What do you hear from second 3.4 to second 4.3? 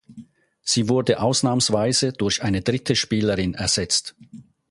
ersetzt.